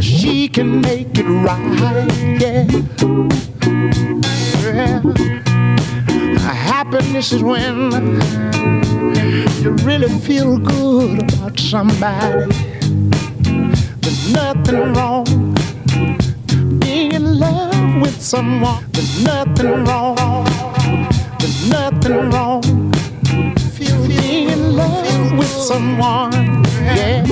can 0.00 0.80
make 0.80 1.08
it 1.18 1.24
right, 1.24 2.06
yeah. 2.40 2.64
yeah. 4.62 5.00
Happiness 6.52 7.32
is 7.32 7.42
when 7.42 7.90
you 9.60 9.72
really 9.82 10.08
feel 10.20 10.56
good 10.58 11.22
about 11.22 11.58
somebody. 11.58 12.46
There's 14.00 14.32
nothing 14.32 14.94
wrong 14.94 15.24
being 16.78 17.12
in 17.12 17.40
love 17.40 18.00
with 18.00 18.22
someone. 18.22 18.84
There's 18.92 19.24
nothing 19.24 19.84
wrong. 19.84 20.44
There's 21.40 21.68
nothing 21.68 22.30
wrong 22.30 22.62
feeling 23.72 24.48
in 24.48 24.76
love 24.76 25.32
with 25.36 25.50
someone. 25.50 26.62
Yeah. 26.84 27.24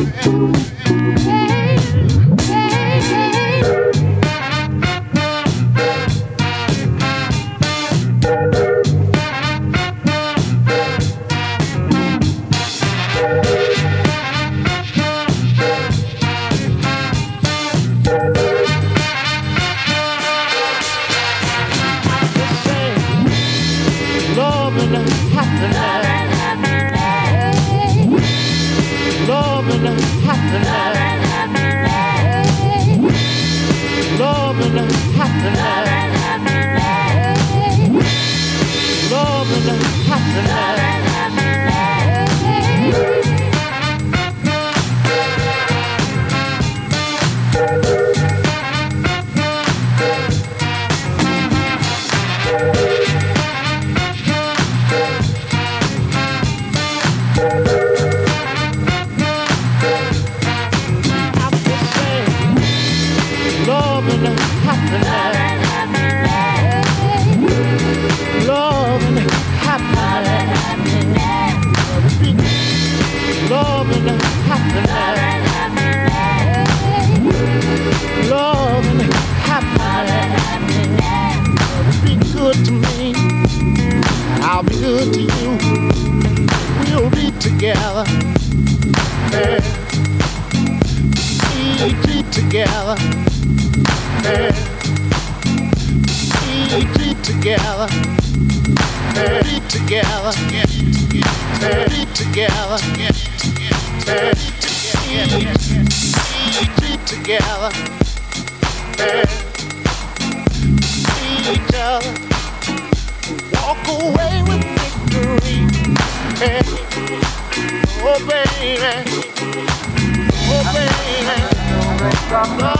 Mama. 122.48 122.75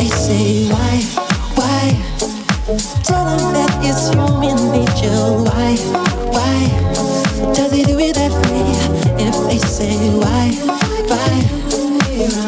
They 0.00 0.08
say 0.08 0.66
why, 0.70 0.96
why? 1.60 1.92
Tell 3.04 3.22
them 3.28 3.52
that 3.52 3.68
it's 3.84 4.08
human 4.08 4.56
nature. 4.72 5.12
Why, 5.44 5.76
why? 6.32 7.52
Does 7.52 7.70
he 7.70 7.84
do 7.84 7.98
it 7.98 8.14
that 8.14 8.32
way? 8.48 8.64
If 9.20 9.36
they 9.44 9.58
say 9.58 9.92
why, 10.16 10.56
why? 11.04 11.32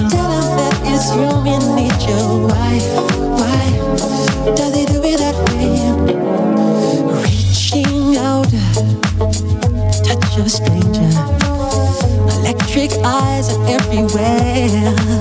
Tell 0.09 0.28
them 0.32 0.48
that 0.57 0.80
it's 0.88 1.12
human 1.12 1.76
nature. 1.76 2.24
Why, 2.48 2.80
why? 3.36 3.64
Does 4.57 4.72
do 4.86 5.03
it 5.05 5.18
that 5.18 5.36
way? 5.53 5.76
Reaching 7.20 8.16
out, 8.16 8.48
touch 10.07 10.38
of 10.38 10.46
a 10.46 10.48
stranger. 10.48 11.11
Electric 12.40 12.92
eyes 13.05 13.55
are 13.55 13.68
everywhere 13.68 15.11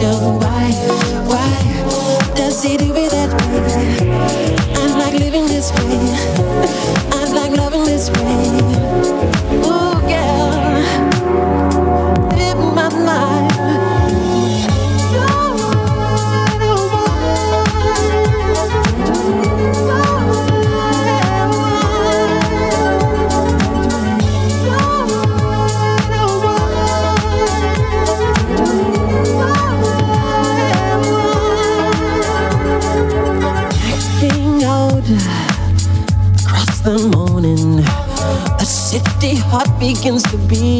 show. 0.00 0.39
begins 40.00 40.22
to 40.22 40.38
be. 40.48 40.79